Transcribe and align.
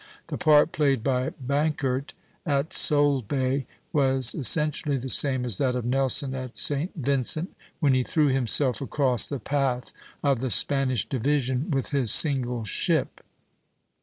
The 0.29 0.37
part 0.39 0.71
played 0.71 1.03
by 1.03 1.29
Bankert 1.29 2.13
at 2.43 2.71
Solebay 2.73 3.67
was 3.93 4.33
essentially 4.33 4.97
the 4.97 5.09
same 5.09 5.45
as 5.45 5.59
that 5.59 5.75
of 5.75 5.85
Nelson 5.85 6.33
at 6.33 6.57
St. 6.57 6.89
Vincent, 6.95 7.55
when 7.79 7.93
he 7.93 8.01
threw 8.01 8.29
himself 8.29 8.81
across 8.81 9.27
the 9.27 9.37
path 9.37 9.93
of 10.23 10.39
the 10.39 10.49
Spanish 10.49 11.07
division 11.07 11.69
with 11.69 11.91
his 11.91 12.09
single 12.09 12.63
ship 12.65 13.19
(see 13.21 13.21
Plate 13.21 13.27
III. 13.27 13.95